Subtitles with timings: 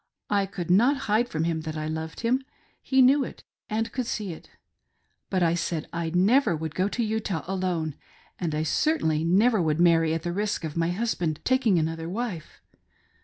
[0.31, 2.43] I could not hide from him that I loved him—
[2.81, 4.49] he knew it and could see it;
[5.29, 7.93] but I said I never would go to Utah alone,
[8.39, 12.61] and I certainly never would marry at the risk of my husband taking another wife.